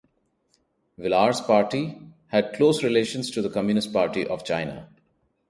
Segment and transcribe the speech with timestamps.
[0.97, 4.89] Vilar's party had close relations to the Communist Party of China.